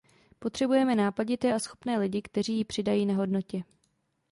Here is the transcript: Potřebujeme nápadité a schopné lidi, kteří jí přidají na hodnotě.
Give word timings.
Potřebujeme 0.39 0.95
nápadité 0.95 1.53
a 1.53 1.59
schopné 1.59 1.97
lidi, 1.97 2.21
kteří 2.21 2.53
jí 2.57 2.63
přidají 2.65 3.05
na 3.05 3.15
hodnotě. 3.15 3.63